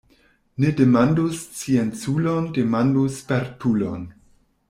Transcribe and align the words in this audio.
Ne 0.63 0.69
demandu 0.79 1.25
scienculon, 1.41 2.49
demandu 2.57 3.05
spertulon. 3.19 4.09